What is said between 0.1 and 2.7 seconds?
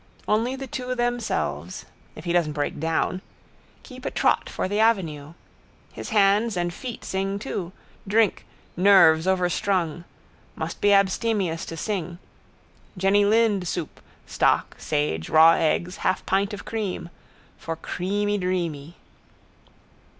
Only the two themselves. If he doesn't